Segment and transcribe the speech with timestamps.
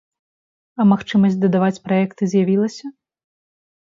[0.79, 2.85] А магчымасць дадаваць праекты з'явілася?